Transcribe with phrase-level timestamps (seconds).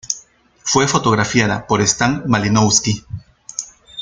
[0.63, 3.05] Fue fotografiada por Stan Malinowski.